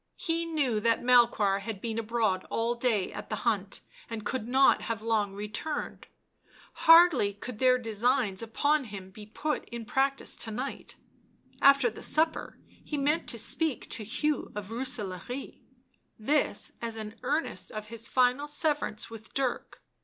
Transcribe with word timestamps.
He 0.17 0.45
knew 0.47 0.79
that 0.79 1.03
Melchoir 1.03 1.59
had 1.59 1.79
been 1.79 1.99
abroad 1.99 2.47
all 2.49 2.73
day 2.73 3.13
at 3.13 3.29
the 3.29 3.35
hunt 3.45 3.81
and 4.09 4.25
could 4.25 4.47
not 4.47 4.81
have 4.81 5.03
long 5.03 5.33
returned, 5.35 6.07
hardly 6.73 7.35
could 7.35 7.59
their 7.59 7.77
designs 7.77 8.41
upon 8.41 8.85
him 8.85 9.11
be 9.11 9.27
put 9.27 9.69
in 9.69 9.85
practice 9.85 10.35
to 10.37 10.49
night; 10.49 10.95
after 11.61 11.91
the 11.91 12.01
supper 12.01 12.57
he 12.83 12.97
meant 12.97 13.27
to 13.29 13.37
speak 13.37 13.87
to 13.91 14.03
Hugh 14.03 14.51
of 14.55 14.69
Booselaare, 14.69 15.61
this 16.17 16.71
as 16.81 16.95
an 16.95 17.19
earnest 17.21 17.69
of 17.71 17.89
his 17.89 18.07
final 18.07 18.47
severance 18.47 19.11
with 19.11 19.35
Dirk. 19.35 19.83